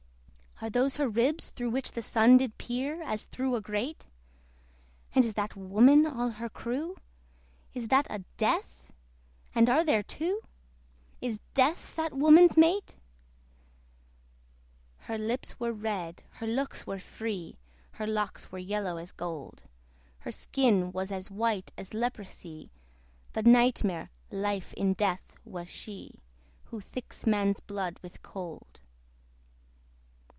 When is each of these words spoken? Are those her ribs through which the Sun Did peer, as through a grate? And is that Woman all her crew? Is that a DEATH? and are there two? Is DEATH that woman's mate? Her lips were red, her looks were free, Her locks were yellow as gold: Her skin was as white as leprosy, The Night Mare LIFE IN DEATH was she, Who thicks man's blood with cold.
Are 0.63 0.69
those 0.69 0.97
her 0.97 1.09
ribs 1.09 1.49
through 1.49 1.71
which 1.71 1.93
the 1.93 2.03
Sun 2.03 2.37
Did 2.37 2.55
peer, 2.59 3.01
as 3.01 3.23
through 3.23 3.55
a 3.55 3.61
grate? 3.61 4.05
And 5.15 5.25
is 5.25 5.33
that 5.33 5.55
Woman 5.55 6.05
all 6.05 6.29
her 6.29 6.49
crew? 6.49 6.97
Is 7.73 7.87
that 7.87 8.05
a 8.11 8.19
DEATH? 8.37 8.91
and 9.55 9.67
are 9.71 9.83
there 9.83 10.03
two? 10.03 10.39
Is 11.19 11.39
DEATH 11.55 11.95
that 11.95 12.13
woman's 12.13 12.57
mate? 12.57 12.95
Her 14.99 15.17
lips 15.17 15.59
were 15.59 15.73
red, 15.73 16.21
her 16.33 16.45
looks 16.45 16.85
were 16.85 16.99
free, 16.99 17.57
Her 17.93 18.05
locks 18.05 18.51
were 18.51 18.59
yellow 18.59 18.97
as 18.97 19.11
gold: 19.11 19.63
Her 20.19 20.31
skin 20.31 20.91
was 20.91 21.11
as 21.11 21.31
white 21.31 21.71
as 21.75 21.95
leprosy, 21.95 22.69
The 23.33 23.41
Night 23.41 23.83
Mare 23.83 24.11
LIFE 24.29 24.75
IN 24.75 24.93
DEATH 24.93 25.37
was 25.43 25.67
she, 25.69 26.19
Who 26.65 26.81
thicks 26.81 27.25
man's 27.25 27.61
blood 27.61 27.97
with 28.03 28.21
cold. 28.21 28.79